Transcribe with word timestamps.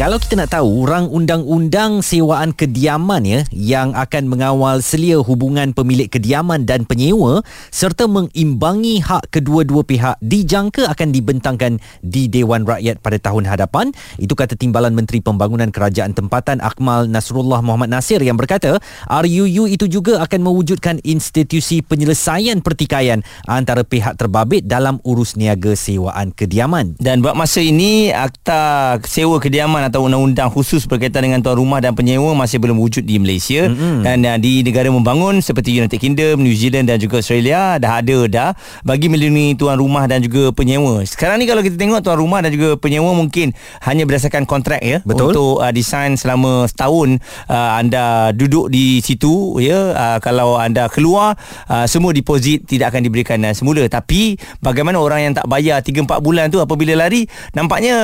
Kalau 0.00 0.16
kita 0.16 0.32
nak 0.32 0.56
tahu 0.56 0.88
rang 0.88 1.12
undang-undang 1.12 2.00
sewaan 2.00 2.56
kediaman 2.56 3.20
ya 3.20 3.44
yang 3.52 3.92
akan 3.92 4.32
mengawal 4.32 4.80
selia 4.80 5.20
hubungan 5.20 5.76
pemilik 5.76 6.08
kediaman 6.08 6.64
dan 6.64 6.88
penyewa 6.88 7.44
serta 7.68 8.08
mengimbangi 8.08 9.04
hak 9.04 9.28
kedua-dua 9.28 9.84
pihak 9.84 10.16
dijangka 10.24 10.88
akan 10.88 11.12
dibentangkan 11.12 11.84
di 12.00 12.32
Dewan 12.32 12.64
Rakyat 12.64 13.04
pada 13.04 13.20
tahun 13.20 13.44
hadapan. 13.44 13.92
Itu 14.16 14.32
kata 14.32 14.56
Timbalan 14.56 14.96
Menteri 14.96 15.20
Pembangunan 15.20 15.68
Kerajaan 15.68 16.16
Tempatan 16.16 16.64
Akmal 16.64 17.04
Nasrullah 17.04 17.60
Muhammad 17.60 17.92
Nasir 17.92 18.24
yang 18.24 18.40
berkata 18.40 18.80
RUU 19.04 19.68
itu 19.68 19.84
juga 19.84 20.24
akan 20.24 20.40
mewujudkan 20.48 21.04
institusi 21.04 21.84
penyelesaian 21.84 22.64
pertikaian 22.64 23.20
antara 23.44 23.84
pihak 23.84 24.16
terbabit 24.16 24.64
dalam 24.64 24.96
urus 25.04 25.36
niaga 25.36 25.76
sewaan 25.76 26.32
kediaman. 26.32 26.96
Dan 26.96 27.20
buat 27.20 27.36
masa 27.36 27.60
ini 27.60 28.08
akta 28.16 28.96
sewa 29.04 29.36
kediaman 29.36 29.89
atau 29.90 30.06
undang-undang 30.06 30.48
khusus 30.54 30.86
berkaitan 30.86 31.26
dengan 31.26 31.42
tuan 31.42 31.58
rumah 31.58 31.82
dan 31.82 31.98
penyewa 31.98 32.30
masih 32.38 32.62
belum 32.62 32.78
wujud 32.78 33.02
di 33.02 33.18
Malaysia 33.18 33.66
mm-hmm. 33.66 34.06
dan 34.06 34.18
uh, 34.22 34.38
di 34.38 34.62
negara 34.62 34.86
membangun 34.86 35.42
seperti 35.42 35.74
United 35.74 35.98
Kingdom, 35.98 36.40
New 36.40 36.54
Zealand 36.54 36.86
dan 36.86 37.02
juga 37.02 37.18
Australia 37.18 37.76
dah 37.82 37.98
ada 37.98 38.18
dah 38.30 38.50
bagi 38.86 39.10
melindungi 39.10 39.58
tuan 39.58 39.76
rumah 39.76 40.06
dan 40.06 40.22
juga 40.22 40.54
penyewa. 40.54 41.02
Sekarang 41.02 41.42
ni 41.42 41.50
kalau 41.50 41.60
kita 41.60 41.74
tengok 41.74 42.00
tuan 42.06 42.18
rumah 42.22 42.38
dan 42.40 42.54
juga 42.54 42.78
penyewa 42.78 43.10
mungkin 43.12 43.50
hanya 43.82 44.06
berdasarkan 44.06 44.46
kontrak 44.46 44.80
ya 44.80 45.02
Betul. 45.02 45.34
untuk 45.34 45.52
uh, 45.58 45.72
desain 45.74 46.14
selama 46.14 46.70
setahun 46.70 47.18
uh, 47.50 47.70
anda 47.80 48.34
duduk 48.34 48.70
di 48.70 49.00
situ 49.00 49.62
ya 49.62 49.94
uh, 49.94 50.18
kalau 50.18 50.58
anda 50.58 50.90
keluar 50.90 51.38
uh, 51.70 51.86
semua 51.86 52.10
deposit 52.10 52.66
tidak 52.66 52.90
akan 52.92 53.06
diberikan 53.06 53.38
uh, 53.46 53.54
semula 53.54 53.86
tapi 53.86 54.36
bagaimana 54.58 54.98
orang 54.98 55.30
yang 55.30 55.34
tak 55.34 55.46
bayar 55.46 55.80
3 55.80 56.06
4 56.06 56.26
bulan 56.26 56.50
tu 56.50 56.58
apabila 56.58 56.98
lari 56.98 57.30
nampaknya 57.54 57.94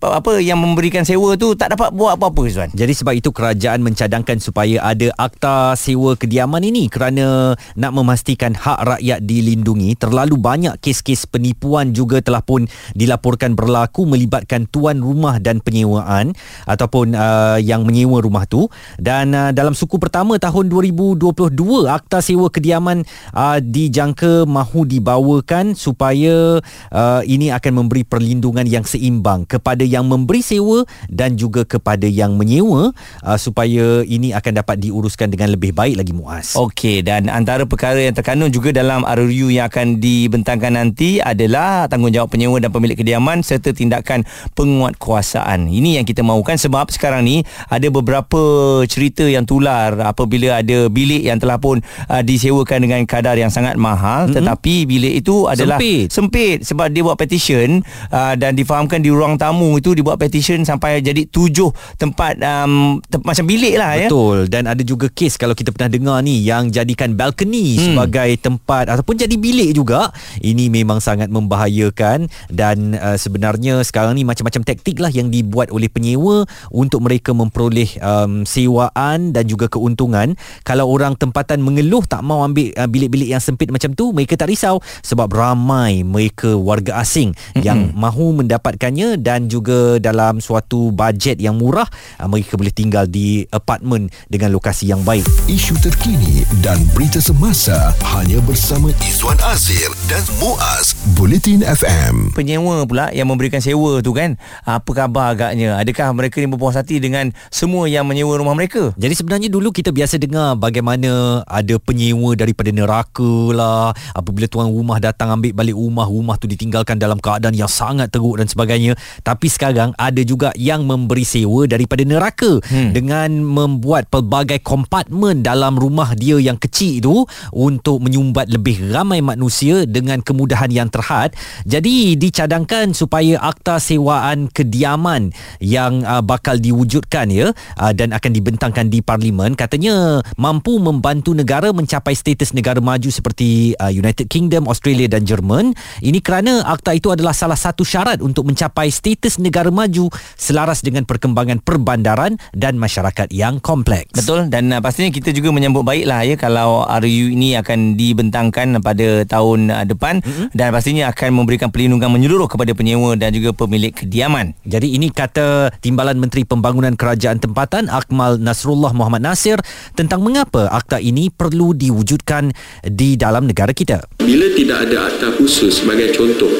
apa 0.00 0.40
yang 0.40 0.56
memberikan 0.56 1.04
sewa 1.04 1.19
sewa 1.20 1.36
tu 1.36 1.52
tak 1.52 1.76
dapat 1.76 1.92
buat 1.92 2.16
apa-apa 2.16 2.48
Zuan. 2.48 2.72
Jadi 2.72 2.96
sebab 2.96 3.12
itu 3.12 3.28
kerajaan 3.28 3.84
mencadangkan 3.84 4.40
supaya 4.40 4.80
ada 4.80 5.12
akta 5.20 5.76
sewa 5.76 6.16
kediaman 6.16 6.64
ini 6.64 6.88
kerana 6.88 7.52
nak 7.76 7.92
memastikan 7.92 8.56
hak 8.56 8.96
rakyat 8.96 9.20
dilindungi. 9.20 10.00
Terlalu 10.00 10.40
banyak 10.40 10.80
kes-kes 10.80 11.28
penipuan 11.28 11.92
juga 11.92 12.24
telah 12.24 12.40
pun 12.40 12.64
dilaporkan 12.96 13.52
berlaku 13.52 14.08
melibatkan 14.08 14.64
tuan 14.72 15.04
rumah 15.04 15.36
dan 15.36 15.60
penyewaan 15.60 16.32
ataupun 16.64 17.12
uh, 17.12 17.60
yang 17.60 17.84
menyewa 17.84 18.24
rumah 18.24 18.48
tu 18.48 18.72
dan 18.96 19.36
uh, 19.36 19.52
dalam 19.52 19.76
suku 19.76 20.00
pertama 20.00 20.40
tahun 20.40 20.72
2022 20.72 21.52
akta 21.84 22.24
sewa 22.24 22.48
kediaman 22.48 23.04
uh, 23.36 23.60
dijangka 23.60 24.48
mahu 24.48 24.88
dibawakan 24.88 25.76
supaya 25.76 26.64
uh, 26.88 27.20
ini 27.28 27.52
akan 27.52 27.84
memberi 27.84 28.08
perlindungan 28.08 28.64
yang 28.64 28.88
seimbang 28.88 29.44
kepada 29.44 29.84
yang 29.84 30.08
memberi 30.08 30.40
sewa 30.40 30.88
dan 31.10 31.34
juga 31.34 31.66
kepada 31.66 32.06
yang 32.06 32.38
menyewa 32.38 32.94
uh, 33.26 33.38
supaya 33.38 34.06
ini 34.06 34.30
akan 34.30 34.62
dapat 34.62 34.78
diuruskan 34.78 35.28
dengan 35.28 35.52
lebih 35.52 35.74
baik 35.74 35.98
lagi 35.98 36.14
muas. 36.14 36.54
Okey 36.54 37.02
dan 37.02 37.26
antara 37.26 37.66
perkara 37.66 37.98
yang 37.98 38.14
terkandung 38.14 38.48
juga 38.54 38.70
dalam 38.70 39.02
RUU 39.02 39.50
yang 39.50 39.66
akan 39.66 39.98
dibentangkan 39.98 40.78
nanti 40.78 41.18
adalah 41.18 41.90
tanggungjawab 41.90 42.30
penyewa 42.30 42.56
dan 42.62 42.70
pemilik 42.70 42.96
kediaman 42.96 43.42
serta 43.42 43.74
tindakan 43.74 44.22
penguatkuasaan. 44.54 45.66
Ini 45.66 46.00
yang 46.00 46.06
kita 46.06 46.22
mahukan 46.22 46.56
sebab 46.56 46.88
sekarang 46.94 47.26
ni 47.26 47.42
ada 47.66 47.90
beberapa 47.90 48.40
cerita 48.86 49.26
yang 49.26 49.42
tular 49.44 49.98
apabila 50.06 50.62
ada 50.62 50.86
bilik 50.86 51.26
yang 51.26 51.42
telah 51.42 51.58
pun 51.58 51.82
uh, 52.06 52.22
disewakan 52.22 52.86
dengan 52.86 53.02
kadar 53.04 53.34
yang 53.34 53.50
sangat 53.50 53.74
mahal 53.74 54.30
mm-hmm. 54.30 54.36
tetapi 54.38 54.74
bilik 54.86 55.14
itu 55.24 55.50
adalah 55.50 55.82
sempit, 55.82 56.06
sempit 56.14 56.58
sebab 56.62 56.86
dia 56.92 57.02
buat 57.02 57.18
petition 57.18 57.82
uh, 58.12 58.34
dan 58.38 58.54
difahamkan 58.54 59.02
di 59.02 59.10
ruang 59.10 59.34
tamu 59.40 59.80
itu 59.80 59.96
dibuat 59.96 60.20
petition 60.20 60.62
sampai 60.62 60.99
jadi 61.00 61.22
tujuh 61.28 61.72
tempat 61.96 62.36
um, 62.40 63.00
te- 63.04 63.22
macam 63.24 63.44
bilik 63.44 63.74
lah 63.80 63.96
ya. 63.96 64.08
Betul 64.08 64.50
dan 64.50 64.66
ada 64.66 64.82
juga 64.82 65.06
kes 65.08 65.38
kalau 65.38 65.54
kita 65.54 65.70
pernah 65.70 65.90
dengar 65.90 66.18
ni 66.20 66.42
yang 66.42 66.68
jadikan 66.68 67.14
balcony 67.14 67.76
hmm. 67.76 67.82
sebagai 67.92 68.30
tempat 68.42 68.90
ataupun 68.90 69.16
jadi 69.20 69.34
bilik 69.38 69.72
juga 69.72 70.10
ini 70.42 70.66
memang 70.66 70.98
sangat 70.98 71.30
membahayakan 71.30 72.26
dan 72.50 72.98
uh, 72.98 73.16
sebenarnya 73.16 73.80
sekarang 73.86 74.18
ni 74.18 74.26
macam-macam 74.26 74.62
taktik 74.66 74.98
lah 74.98 75.08
yang 75.08 75.30
dibuat 75.30 75.70
oleh 75.70 75.86
penyewa 75.86 76.44
untuk 76.74 77.06
mereka 77.06 77.30
memperoleh 77.30 77.88
um, 78.02 78.42
sewaan 78.42 79.30
dan 79.30 79.46
juga 79.46 79.70
keuntungan 79.70 80.34
kalau 80.66 80.90
orang 80.90 81.14
tempatan 81.14 81.62
mengeluh 81.62 82.02
tak 82.04 82.26
mau 82.26 82.42
ambil 82.42 82.74
uh, 82.74 82.90
bilik-bilik 82.90 83.30
yang 83.30 83.42
sempit 83.42 83.70
macam 83.70 83.94
tu 83.94 84.10
mereka 84.10 84.34
tak 84.34 84.50
risau 84.50 84.82
sebab 85.06 85.30
ramai 85.30 86.02
mereka 86.02 86.54
warga 86.58 86.98
asing 87.00 87.32
mm-hmm. 87.32 87.62
yang 87.62 87.94
mahu 87.94 88.42
mendapatkannya 88.42 89.18
dan 89.22 89.46
juga 89.46 90.02
dalam 90.02 90.42
suatu 90.42 90.89
bajet 90.92 91.40
yang 91.40 91.56
murah 91.56 91.86
ah, 92.18 92.26
mereka 92.26 92.58
boleh 92.58 92.74
tinggal 92.74 93.06
di 93.06 93.46
apartmen 93.50 94.10
dengan 94.30 94.52
lokasi 94.54 94.90
yang 94.90 95.02
baik. 95.06 95.24
Isu 95.46 95.78
terkini 95.80 96.44
dan 96.60 96.78
berita 96.92 97.22
semasa 97.22 97.94
hanya 98.14 98.42
bersama 98.44 98.92
Izwan 99.02 99.38
Azir 99.46 99.90
dan 100.10 100.22
Muaz 100.42 100.94
Bulletin 101.14 101.62
FM 101.62 102.34
penyewa 102.34 102.82
pula 102.88 103.12
yang 103.12 103.28
memberikan 103.28 103.60
sewa 103.60 104.00
tu 104.00 104.16
kan? 104.16 104.34
Apa 104.64 104.90
khabar 104.96 105.36
agaknya? 105.36 105.76
Adakah 105.76 106.12
mereka 106.16 106.40
ni 106.40 106.48
berpuas 106.48 106.74
hati 106.74 106.98
dengan 106.98 107.30
semua 107.52 107.86
yang 107.86 108.08
menyewa 108.08 108.36
rumah 108.40 108.56
mereka? 108.56 108.92
Jadi 108.96 109.14
sebenarnya 109.14 109.48
dulu 109.52 109.70
kita 109.70 109.92
biasa 109.92 110.16
dengar 110.16 110.56
bagaimana 110.56 111.42
ada 111.44 111.76
penyewa 111.78 112.34
daripada 112.34 112.72
neraka 112.72 113.52
lah 113.52 113.92
apabila 114.16 114.48
tuan 114.48 114.72
rumah 114.72 114.98
datang 114.98 115.36
ambil 115.36 115.52
balik 115.52 115.76
rumah 115.76 116.06
rumah 116.08 116.36
tu 116.40 116.48
ditinggalkan 116.48 116.96
dalam 116.96 117.20
keadaan 117.20 117.54
yang 117.54 117.70
sangat 117.70 118.08
teruk 118.08 118.40
dan 118.40 118.48
sebagainya. 118.48 118.96
Tapi 119.20 119.46
sekarang 119.46 119.92
ada 120.00 120.22
juga 120.24 120.50
yang 120.56 120.79
yang 120.80 120.88
memberi 120.88 121.28
sewa 121.28 121.68
daripada 121.68 122.00
neraka 122.08 122.56
hmm. 122.64 122.96
dengan 122.96 123.28
membuat 123.44 124.08
pelbagai 124.08 124.64
kompartmen 124.64 125.44
dalam 125.44 125.76
rumah 125.76 126.16
dia 126.16 126.40
yang 126.40 126.56
kecil 126.56 126.96
itu 126.96 127.16
untuk 127.52 128.00
menyumbat 128.00 128.48
lebih 128.48 128.88
ramai 128.88 129.20
manusia 129.20 129.84
dengan 129.84 130.24
kemudahan 130.24 130.72
yang 130.72 130.88
terhad. 130.88 131.36
Jadi 131.68 132.16
dicadangkan 132.16 132.96
supaya 132.96 133.36
akta 133.36 133.76
sewaan 133.76 134.48
kediaman 134.48 135.36
yang 135.60 136.00
uh, 136.08 136.24
bakal 136.24 136.56
diwujudkan 136.56 137.28
ya 137.28 137.52
uh, 137.76 137.92
dan 137.92 138.16
akan 138.16 138.32
dibentangkan 138.32 138.88
di 138.88 139.04
parlimen 139.04 139.52
katanya 139.52 140.24
mampu 140.40 140.80
membantu 140.80 141.36
negara 141.36 141.74
mencapai 141.74 142.16
status 142.16 142.56
negara 142.56 142.78
maju 142.80 143.10
seperti 143.10 143.74
uh, 143.76 143.92
United 143.92 144.30
Kingdom, 144.30 144.70
Australia 144.70 145.10
dan 145.10 145.26
Jerman. 145.26 145.74
Ini 146.00 146.22
kerana 146.22 146.62
akta 146.64 146.94
itu 146.94 147.10
adalah 147.10 147.34
salah 147.34 147.58
satu 147.58 147.82
syarat 147.82 148.22
untuk 148.22 148.46
mencapai 148.46 148.88
status 148.88 149.42
negara 149.42 149.74
maju 149.74 150.06
selaras 150.38 150.69
selaras 150.70 150.86
dengan 150.86 151.02
perkembangan 151.02 151.58
perbandaran 151.66 152.38
dan 152.54 152.78
masyarakat 152.78 153.26
yang 153.34 153.58
kompleks. 153.58 154.14
Betul 154.14 154.46
dan 154.46 154.70
uh, 154.70 154.78
pastinya 154.78 155.10
kita 155.10 155.34
juga 155.34 155.50
menyambut 155.50 155.82
baiklah 155.82 156.22
ya 156.22 156.38
kalau 156.38 156.86
RU 156.86 157.34
ini 157.34 157.58
akan 157.58 157.98
dibentangkan 157.98 158.78
pada 158.78 159.26
tahun 159.26 159.66
uh, 159.74 159.82
depan 159.82 160.22
mm-hmm. 160.22 160.54
dan 160.54 160.70
pastinya 160.70 161.10
akan 161.10 161.42
memberikan 161.42 161.74
perlindungan 161.74 162.06
menyeluruh 162.14 162.46
kepada 162.46 162.70
penyewa 162.70 163.18
dan 163.18 163.34
juga 163.34 163.50
pemilik 163.50 163.90
kediaman. 163.90 164.54
Jadi 164.62 164.94
ini 164.94 165.10
kata 165.10 165.74
Timbalan 165.82 166.22
Menteri 166.22 166.46
Pembangunan 166.46 166.94
Kerajaan 166.94 167.42
Tempatan 167.42 167.90
Akmal 167.90 168.38
Nasrullah 168.38 168.94
Muhammad 168.94 169.26
Nasir 169.26 169.58
tentang 169.98 170.22
mengapa 170.22 170.70
akta 170.70 171.02
ini 171.02 171.34
perlu 171.34 171.74
diwujudkan 171.74 172.54
di 172.86 173.18
dalam 173.18 173.50
negara 173.50 173.74
kita. 173.74 174.06
Bila 174.22 174.46
tidak 174.54 174.86
ada 174.86 175.10
akta 175.10 175.34
khusus 175.34 175.82
sebagai 175.82 176.14
contoh 176.14 176.52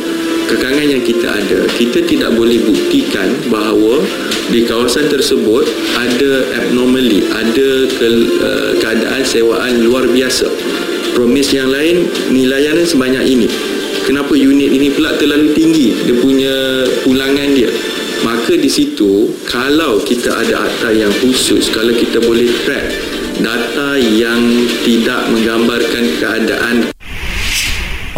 kekangan 0.50 0.82
yang 0.82 1.04
kita 1.06 1.30
ada 1.30 1.60
kita 1.78 2.02
tidak 2.10 2.34
boleh 2.34 2.58
buktikan 2.66 3.30
bahawa 3.54 3.99
di 4.50 4.66
kawasan 4.66 5.06
tersebut 5.06 5.64
ada 5.94 6.32
abnormally 6.58 7.26
ada 7.30 7.70
ke, 7.86 8.06
uh, 8.40 8.70
keadaan 8.82 9.22
sewaan 9.22 9.84
luar 9.86 10.08
biasa. 10.10 10.50
Promis 11.14 11.50
yang 11.52 11.70
lain 11.70 12.06
nilaiannya 12.30 12.86
sebanyak 12.86 13.24
ini. 13.26 13.48
Kenapa 14.06 14.34
unit 14.34 14.72
ini 14.72 14.90
pula 14.90 15.14
terlalu 15.20 15.52
tinggi? 15.54 15.92
Dia 16.08 16.16
punya 16.18 16.54
pulangan 17.04 17.48
dia. 17.54 17.70
Maka 18.20 18.52
di 18.58 18.68
situ 18.68 19.32
kalau 19.48 20.02
kita 20.04 20.28
ada 20.34 20.68
akta 20.68 20.92
yang 20.92 21.12
khusus 21.24 21.72
kalau 21.72 21.94
kita 21.96 22.20
boleh 22.20 22.52
track 22.68 22.92
data 23.40 23.96
yang 23.96 24.68
tidak 24.84 25.24
menggambarkan 25.32 26.04
keadaan 26.20 26.76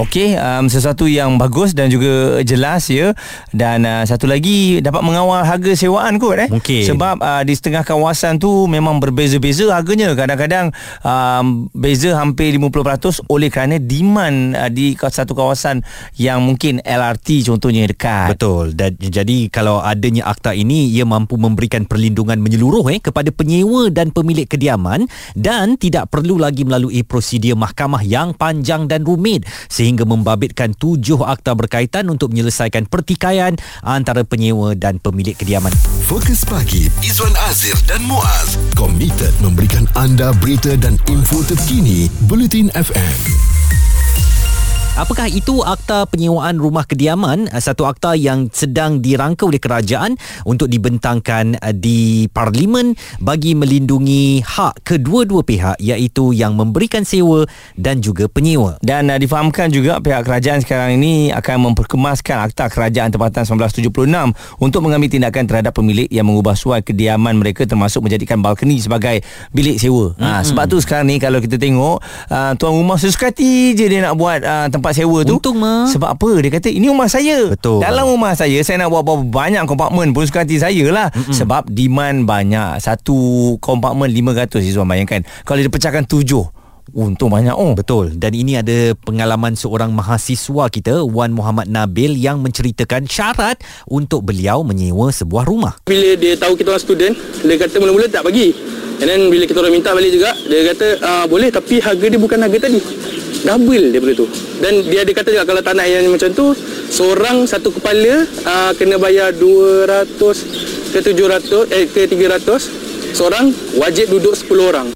Okey, 0.01 0.41
um, 0.41 0.73
sesuatu 0.73 1.05
yang 1.05 1.37
bagus 1.37 1.77
dan 1.77 1.93
juga 1.93 2.41
jelas 2.41 2.89
ya. 2.89 3.13
Dan 3.53 3.85
uh, 3.85 4.01
satu 4.09 4.25
lagi 4.25 4.81
dapat 4.81 5.05
mengawal 5.05 5.45
harga 5.45 5.77
sewaan 5.77 6.17
kot 6.17 6.41
eh. 6.41 6.49
Mungkin. 6.49 6.89
Sebab 6.89 7.21
uh, 7.21 7.43
di 7.45 7.53
setengah 7.53 7.85
kawasan 7.85 8.41
tu 8.41 8.65
memang 8.65 9.05
berbeza-beza 9.05 9.69
harganya. 9.69 10.17
Kadang-kadang 10.17 10.73
um, 11.05 11.69
beza 11.77 12.17
hampir 12.17 12.57
50% 12.57 13.29
oleh 13.29 13.53
kerana 13.53 13.77
demand 13.77 14.57
uh, 14.57 14.73
di 14.73 14.97
satu 14.97 15.37
kawasan 15.37 15.85
yang 16.17 16.41
mungkin 16.41 16.81
LRT 16.81 17.53
contohnya 17.53 17.85
dekat. 17.85 18.33
Betul. 18.33 18.73
Dan 18.73 18.97
jadi 18.97 19.53
kalau 19.53 19.85
adanya 19.85 20.25
akta 20.33 20.57
ini 20.57 20.89
ia 20.89 21.05
mampu 21.05 21.37
memberikan 21.37 21.85
perlindungan 21.85 22.41
menyeluruh 22.41 22.89
eh 22.89 22.97
kepada 22.97 23.29
penyewa 23.29 23.93
dan 23.93 24.09
pemilik 24.09 24.49
kediaman 24.49 25.05
dan 25.37 25.77
tidak 25.77 26.09
perlu 26.09 26.41
lagi 26.41 26.65
melalui 26.65 27.05
prosedur 27.05 27.61
mahkamah 27.61 28.01
yang 28.01 28.33
panjang 28.33 28.89
dan 28.89 29.05
rumit 29.05 29.45
sehingga 29.83 30.07
membabitkan 30.07 30.79
tujuh 30.79 31.27
akta 31.27 31.59
berkaitan 31.59 32.07
untuk 32.07 32.31
menyelesaikan 32.31 32.87
pertikaian 32.87 33.59
antara 33.83 34.23
penyewa 34.23 34.79
dan 34.79 35.03
pemilik 35.03 35.35
kediaman. 35.35 35.75
Fokus 36.07 36.47
pagi 36.47 36.87
Izwan 37.03 37.35
Azir 37.51 37.75
dan 37.91 38.07
Muaz 38.07 38.55
komited 38.79 39.35
memberikan 39.43 39.91
anda 39.99 40.31
berita 40.39 40.79
dan 40.79 40.95
info 41.11 41.43
terkini 41.43 42.07
Bulletin 42.31 42.71
FM. 42.79 43.52
Apakah 44.93 45.25
itu 45.25 45.65
akta 45.65 46.05
penyewaan 46.05 46.61
rumah 46.61 46.85
kediaman 46.85 47.49
uh, 47.49 47.57
satu 47.65 47.89
akta 47.89 48.13
yang 48.13 48.53
sedang 48.53 49.01
dirangka 49.01 49.49
oleh 49.49 49.57
kerajaan 49.57 50.21
untuk 50.45 50.69
dibentangkan 50.69 51.57
uh, 51.65 51.73
di 51.73 52.29
parlimen 52.29 52.93
bagi 53.17 53.57
melindungi 53.57 54.45
hak 54.45 54.85
kedua-dua 54.85 55.49
pihak 55.49 55.81
iaitu 55.81 56.37
yang 56.37 56.61
memberikan 56.61 57.09
sewa 57.09 57.49
dan 57.73 58.05
juga 58.05 58.29
penyewa. 58.29 58.77
Dan 58.85 59.09
uh, 59.09 59.17
difahamkan 59.17 59.73
juga 59.73 59.97
pihak 59.97 60.29
kerajaan 60.29 60.61
sekarang 60.61 61.01
ini 61.01 61.33
akan 61.33 61.73
memperkemaskan 61.73 62.53
Akta 62.53 62.69
Kerajaan 62.69 63.17
Tempatan 63.17 63.49
1976 63.49 63.97
untuk 64.61 64.81
mengambil 64.85 65.09
tindakan 65.09 65.49
terhadap 65.49 65.73
pemilik 65.73 66.05
yang 66.13 66.29
mengubah 66.29 66.53
suai 66.53 66.85
kediaman 66.85 67.41
mereka 67.41 67.65
termasuk 67.65 68.05
menjadikan 68.05 68.45
balkoni 68.45 68.77
sebagai 68.77 69.25
bilik 69.57 69.81
sewa. 69.81 70.13
Mm-hmm. 70.13 70.21
Ha, 70.21 70.45
sebab 70.45 70.69
tu 70.69 70.77
sekarang 70.85 71.09
ni 71.09 71.17
kalau 71.17 71.41
kita 71.41 71.57
tengok 71.57 72.05
uh, 72.29 72.53
tuan 72.61 72.77
rumah 72.77 73.01
sesuka 73.01 73.33
hati 73.33 73.73
je 73.73 73.89
dia 73.89 74.05
nak 74.05 74.21
buat 74.21 74.45
uh, 74.45 74.69
tempat 74.69 74.82
sewa 74.91 75.23
tu. 75.23 75.39
Untung, 75.39 75.63
Ma. 75.63 75.87
Sebab 75.87 76.19
apa? 76.19 76.31
Dia 76.43 76.51
kata 76.51 76.67
ini 76.67 76.91
rumah 76.91 77.07
saya. 77.07 77.55
Betul. 77.55 77.79
Dalam 77.79 78.11
rumah 78.11 78.35
saya 78.35 78.59
saya 78.67 78.83
nak 78.83 78.91
buat 78.91 79.07
berapa 79.07 79.23
banyak 79.23 79.63
kompartmen 79.71 80.11
pun 80.11 80.27
suka 80.27 80.43
hati 80.43 80.59
saya 80.59 80.91
lah. 80.91 81.15
Mm-hmm. 81.15 81.35
Sebab 81.39 81.63
demand 81.71 82.27
banyak. 82.27 82.83
Satu 82.83 83.55
kompartmen 83.63 84.11
500 84.11 84.59
Izzuan 84.59 84.91
bayangkan. 84.91 85.23
Kalau 85.47 85.63
dia 85.63 85.71
pecahkan 85.71 86.03
tujuh 86.03 86.63
Untung 86.93 87.31
banyak 87.31 87.55
oh. 87.55 87.79
Betul 87.79 88.19
dan 88.19 88.35
ini 88.35 88.59
ada 88.59 88.93
pengalaman 89.07 89.55
seorang 89.55 89.95
mahasiswa 89.95 90.67
kita 90.67 91.07
Wan 91.07 91.31
Muhammad 91.31 91.71
Nabil 91.71 92.19
yang 92.19 92.43
menceritakan 92.43 93.07
syarat 93.07 93.63
untuk 93.87 94.27
beliau 94.27 94.67
menyewa 94.67 95.09
sebuah 95.15 95.47
rumah. 95.47 95.79
Bila 95.87 96.19
dia 96.19 96.35
tahu 96.37 96.59
kita 96.59 96.75
orang 96.75 96.85
student, 96.85 97.15
dia 97.47 97.57
kata 97.57 97.79
mula-mula 97.79 98.11
tak 98.11 98.27
bagi. 98.27 98.53
And 99.03 99.11
then 99.11 99.35
bila 99.35 99.51
kita 99.51 99.59
orang 99.59 99.75
minta 99.75 99.91
balik 99.91 100.15
juga, 100.15 100.31
dia 100.47 100.63
kata 100.71 100.87
ah, 101.03 101.25
boleh 101.27 101.51
tapi 101.51 101.83
harga 101.83 102.07
dia 102.07 102.21
bukan 102.23 102.39
harga 102.39 102.71
tadi. 102.71 102.79
Double 103.43 103.91
daripada 103.91 104.15
tu. 104.15 104.31
Dan 104.63 104.87
dia 104.87 105.03
ada 105.03 105.11
kata 105.11 105.29
juga 105.35 105.43
kalau 105.43 105.59
tanah 105.59 105.87
yang 105.91 106.07
macam 106.07 106.31
tu, 106.31 106.55
seorang 106.87 107.43
satu 107.43 107.75
kepala 107.75 108.23
ah, 108.47 108.71
kena 108.79 109.03
bayar 109.03 109.35
200 109.35 110.95
ke 110.95 110.99
700 111.03 111.75
eh 111.75 111.91
ke 111.91 112.07
300. 112.07 113.19
Seorang 113.19 113.51
wajib 113.75 114.07
duduk 114.15 114.39
10 114.39 114.71
orang. 114.71 114.87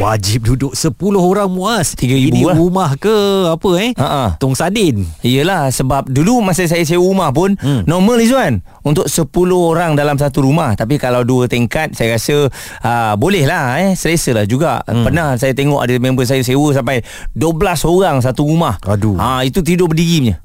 Wajib 0.00 0.48
duduk 0.48 0.72
10 0.72 0.96
orang 1.20 1.52
muas. 1.52 1.92
3,000 1.92 2.32
Ini 2.32 2.48
lah. 2.48 2.56
rumah 2.56 2.96
ke 2.96 3.12
apa 3.52 3.70
eh? 3.76 3.92
Ha-ha. 4.00 4.40
Tong 4.40 4.56
Sadin. 4.56 5.04
Yelah 5.20 5.68
sebab 5.68 6.08
dulu 6.08 6.40
masa 6.40 6.64
saya 6.64 6.88
sewa 6.88 7.04
rumah 7.04 7.28
pun 7.36 7.52
hmm. 7.52 7.84
normal 7.84 8.16
Izzuan 8.24 8.64
untuk 8.80 9.12
10 9.12 9.28
orang 9.52 9.92
dalam 10.00 10.16
satu 10.16 10.40
rumah 10.40 10.72
tapi 10.72 10.96
kalau 10.96 11.20
dua 11.20 11.52
tingkat 11.52 11.92
saya 11.92 12.16
rasa 12.16 12.48
uh, 12.80 13.12
boleh 13.20 13.44
lah 13.44 13.76
eh 13.76 13.92
selesa 13.92 14.32
lah 14.32 14.48
juga 14.48 14.80
hmm. 14.88 15.04
pernah 15.04 15.36
saya 15.36 15.52
tengok 15.52 15.84
ada 15.84 15.92
member 16.00 16.24
saya 16.24 16.40
sewa 16.40 16.72
sampai 16.72 17.04
12 17.36 17.60
orang 17.84 18.24
satu 18.24 18.48
rumah 18.48 18.80
Aduh. 18.88 19.20
ha, 19.20 19.44
itu 19.44 19.60
tidur 19.60 19.92
berdiri 19.92 20.30
punya 20.30 20.36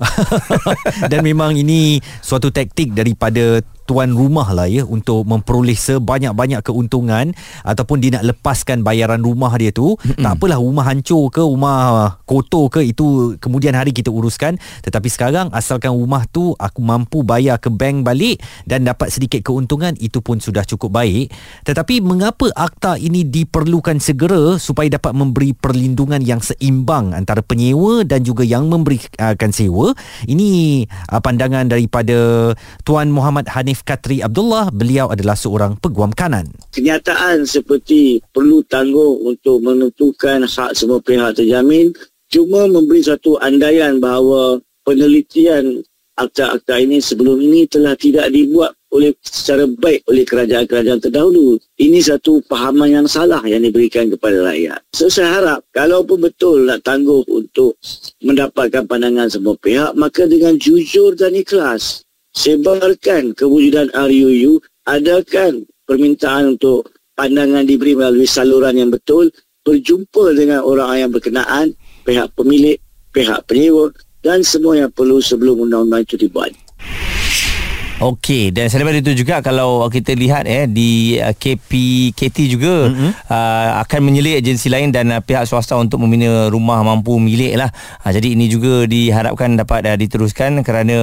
Dan 1.12 1.22
memang 1.22 1.54
ini 1.54 2.02
suatu 2.20 2.50
taktik 2.50 2.92
daripada 2.98 3.62
tuan 3.86 4.12
rumah 4.12 4.50
lah 4.52 4.66
ya 4.66 4.84
untuk 4.84 5.24
memperoleh 5.26 5.78
sebanyak-banyak 5.78 6.62
keuntungan 6.66 7.32
ataupun 7.62 8.02
dia 8.02 8.18
nak 8.18 8.34
lepaskan 8.34 8.82
bayaran 8.82 9.22
rumah 9.22 9.54
dia 9.56 9.70
tu 9.70 9.94
mm-hmm. 9.94 10.22
tak 10.26 10.32
apalah 10.38 10.58
rumah 10.58 10.86
hancur 10.90 11.30
ke 11.30 11.42
rumah 11.42 12.18
kotor 12.26 12.68
ke 12.74 12.82
itu 12.82 13.38
kemudian 13.38 13.78
hari 13.78 13.94
kita 13.94 14.10
uruskan. 14.10 14.58
Tetapi 14.82 15.08
sekarang 15.08 15.48
asalkan 15.54 15.94
rumah 15.94 16.26
tu 16.30 16.58
aku 16.58 16.82
mampu 16.82 17.22
bayar 17.22 17.62
ke 17.62 17.70
bank 17.70 18.02
balik 18.02 18.42
dan 18.66 18.84
dapat 18.86 19.14
sedikit 19.14 19.46
keuntungan 19.46 19.94
itu 20.02 20.20
pun 20.20 20.42
sudah 20.42 20.66
cukup 20.66 20.98
baik. 20.98 21.30
Tetapi 21.66 22.02
mengapa 22.02 22.50
akta 22.56 22.98
ini 22.98 23.26
diperlukan 23.26 24.02
segera 24.02 24.58
supaya 24.58 24.90
dapat 24.90 25.14
memberi 25.14 25.54
perlindungan 25.54 26.22
yang 26.24 26.42
seimbang 26.42 27.14
antara 27.14 27.46
penyewa 27.46 28.02
dan 28.08 28.26
juga 28.26 28.42
yang 28.42 28.68
memberikan 28.68 29.52
sewa? 29.54 29.94
Ini 30.26 30.84
uh, 31.12 31.22
pandangan 31.22 31.68
daripada 31.70 32.52
Tuan 32.88 33.12
Muhammad 33.12 33.50
Hanif 33.52 33.75
Katri 33.82 34.24
Abdullah 34.24 34.70
beliau 34.72 35.10
adalah 35.12 35.34
seorang 35.36 35.76
peguam 35.82 36.14
kanan 36.14 36.48
kenyataan 36.72 37.44
seperti 37.44 38.22
perlu 38.32 38.62
tangguh 38.70 39.26
untuk 39.26 39.60
menentukan 39.66 40.46
hak 40.46 40.78
semua 40.78 41.02
pihak 41.02 41.36
terjamin 41.36 41.92
cuma 42.30 42.70
memberi 42.70 43.02
satu 43.02 43.42
andaian 43.42 44.00
bahawa 44.00 44.62
penelitian 44.86 45.84
akta-akta 46.16 46.80
ini 46.80 47.04
sebelum 47.04 47.44
ini 47.44 47.68
telah 47.68 47.94
tidak 48.00 48.32
dibuat 48.32 48.72
oleh 48.96 49.12
secara 49.20 49.68
baik 49.68 50.08
oleh 50.08 50.24
kerajaan-kerajaan 50.24 51.04
terdahulu. 51.04 51.60
Ini 51.76 52.00
satu 52.00 52.40
pahaman 52.48 53.04
yang 53.04 53.08
salah 53.12 53.44
yang 53.44 53.60
diberikan 53.60 54.08
kepada 54.08 54.40
rakyat. 54.48 54.80
So 54.96 55.12
saya 55.12 55.36
harap 55.36 55.60
kalaupun 55.76 56.24
betul 56.24 56.64
nak 56.64 56.88
tangguh 56.88 57.28
untuk 57.28 57.76
mendapatkan 58.24 58.88
pandangan 58.88 59.28
semua 59.28 59.60
pihak, 59.60 59.92
maka 60.00 60.24
dengan 60.24 60.56
jujur 60.56 61.20
dan 61.20 61.36
ikhlas 61.36 62.05
sebarkan 62.36 63.34
kewujudan 63.34 63.90
RUU, 63.96 64.60
adakan 64.86 65.66
permintaan 65.90 66.60
untuk 66.60 66.92
pandangan 67.16 67.66
diberi 67.66 67.98
melalui 67.98 68.28
saluran 68.28 68.76
yang 68.78 68.92
betul, 68.92 69.32
berjumpa 69.66 70.36
dengan 70.38 70.62
orang 70.62 71.08
yang 71.08 71.12
berkenaan, 71.12 71.74
pihak 72.06 72.30
pemilik, 72.38 72.78
pihak 73.10 73.42
penyewa 73.50 73.90
dan 74.22 74.46
semua 74.46 74.78
yang 74.78 74.92
perlu 74.94 75.18
sebelum 75.24 75.66
undang-undang 75.66 76.06
itu 76.06 76.20
dibuat. 76.22 76.54
Okey 77.96 78.52
dan 78.52 78.68
selain 78.68 79.00
itu 79.00 79.16
juga 79.16 79.40
kalau 79.40 79.88
kita 79.88 80.12
lihat 80.20 80.44
eh 80.52 80.68
di 80.68 81.16
uh, 81.16 81.32
KP 81.32 81.72
KT 82.12 82.52
juga 82.52 82.92
mm-hmm. 82.92 83.12
uh, 83.32 83.70
akan 83.88 84.00
menyelit 84.04 84.44
agensi 84.44 84.68
lain 84.68 84.92
dan 84.92 85.16
uh, 85.16 85.24
pihak 85.24 85.48
swasta 85.48 85.80
untuk 85.80 86.04
membina 86.04 86.52
rumah 86.52 86.84
mampu 86.84 87.16
milik 87.24 87.56
lah. 87.56 87.72
Uh, 88.04 88.12
jadi 88.12 88.36
ini 88.36 88.52
juga 88.52 88.84
diharapkan 88.84 89.56
dapat 89.56 89.88
uh, 89.88 89.96
diteruskan 89.96 90.60
kerana 90.68 90.96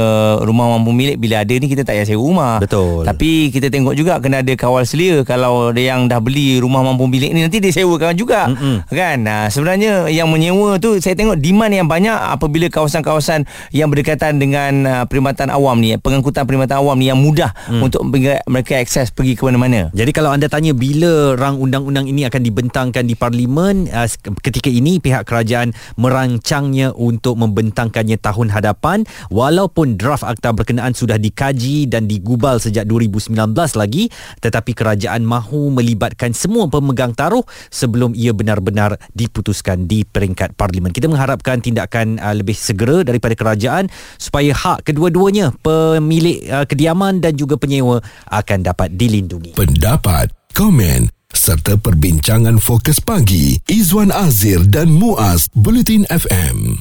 rumah 0.44 0.76
mampu 0.76 0.92
milik 0.92 1.16
bila 1.16 1.40
ada 1.40 1.54
ni 1.56 1.64
kita 1.64 1.80
tak 1.80 1.96
payah 1.96 2.12
sewa 2.12 2.20
rumah. 2.20 2.54
Betul. 2.60 3.08
Tapi 3.08 3.48
kita 3.48 3.72
tengok 3.72 3.96
juga 3.96 4.20
kena 4.20 4.44
ada 4.44 4.52
kawal 4.52 4.84
selia 4.84 5.24
kalau 5.24 5.72
yang 5.72 6.12
dah 6.12 6.20
beli 6.20 6.60
rumah 6.60 6.84
mampu 6.84 7.08
milik 7.08 7.32
ni 7.32 7.40
nanti 7.40 7.56
dia 7.64 7.72
sewakan 7.72 8.12
juga. 8.20 8.52
Mm-mm. 8.52 8.84
Kan? 8.92 9.24
Uh, 9.24 9.48
sebenarnya 9.48 10.12
yang 10.12 10.28
menyewa 10.28 10.76
tu 10.76 11.00
saya 11.00 11.16
tengok 11.16 11.40
demand 11.40 11.72
yang 11.72 11.88
banyak 11.88 12.36
apabila 12.36 12.68
kawasan-kawasan 12.68 13.48
yang 13.72 13.88
berdekatan 13.88 14.36
dengan 14.36 14.72
uh, 14.84 15.02
perkhidmatan 15.08 15.48
awam 15.48 15.80
ni, 15.80 15.96
pengangkutan 15.96 16.44
perkhidmatan 16.44 16.76
awam 16.76 16.81
ni 16.98 17.08
yang 17.08 17.20
mudah 17.22 17.54
hmm. 17.70 17.82
untuk 17.82 18.02
mereka, 18.06 18.42
mereka 18.50 18.72
akses 18.82 19.14
pergi 19.14 19.38
ke 19.38 19.42
mana-mana. 19.46 19.88
Jadi 19.94 20.10
kalau 20.10 20.34
anda 20.34 20.50
tanya 20.50 20.74
bila 20.74 21.38
rang 21.38 21.62
undang-undang 21.62 22.10
ini 22.10 22.26
akan 22.26 22.42
dibentangkan 22.42 23.06
di 23.06 23.14
parlimen 23.14 23.86
uh, 23.88 24.08
ketika 24.42 24.68
ini 24.68 24.98
pihak 24.98 25.24
kerajaan 25.24 25.70
merancangnya 25.96 26.90
untuk 26.98 27.38
membentangkannya 27.38 28.18
tahun 28.18 28.50
hadapan 28.50 29.06
walaupun 29.30 29.96
draft 29.96 30.26
akta 30.26 30.50
berkenaan 30.50 30.92
sudah 30.92 31.16
dikaji 31.16 31.86
dan 31.86 32.10
digubal 32.10 32.58
sejak 32.58 32.84
2019 32.90 33.32
lagi 33.54 34.10
tetapi 34.42 34.74
kerajaan 34.76 35.22
mahu 35.22 35.72
melibatkan 35.72 36.34
semua 36.34 36.66
pemegang 36.68 37.14
taruh 37.14 37.44
sebelum 37.70 38.12
ia 38.12 38.34
benar-benar 38.34 38.98
diputuskan 39.14 39.86
di 39.86 40.02
peringkat 40.02 40.54
parlimen. 40.58 40.90
Kita 40.90 41.06
mengharapkan 41.06 41.62
tindakan 41.62 42.18
uh, 42.18 42.34
lebih 42.34 42.56
segera 42.56 43.06
daripada 43.06 43.36
kerajaan 43.36 43.88
supaya 44.16 44.52
hak 44.52 44.88
kedua-duanya 44.88 45.54
pemilik 45.62 46.42
uh, 46.50 46.64
kediaman 46.72 47.20
dan 47.20 47.36
juga 47.36 47.60
penyewa 47.60 48.00
akan 48.32 48.58
dapat 48.64 48.96
dilindungi. 48.96 49.52
Pendapat, 49.60 50.32
komen 50.56 51.12
serta 51.32 51.80
perbincangan 51.80 52.60
fokus 52.60 53.00
pagi 53.00 53.56
Izwan 53.68 54.12
Azir 54.12 54.64
dan 54.68 54.92
Muaz 54.92 55.48
Bulletin 55.52 56.04
FM. 56.08 56.76